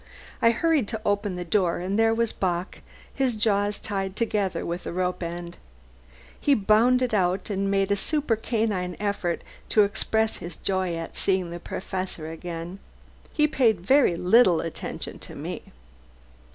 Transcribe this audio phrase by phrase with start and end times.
[0.41, 2.79] I hurried to open the door, and there was Bock,
[3.13, 5.57] his jaws tied together with a rope end.
[6.39, 11.59] He bounded out and made super canine efforts to express his joy at seeing the
[11.59, 12.79] Professor again.
[13.31, 15.65] He paid very little attention to me.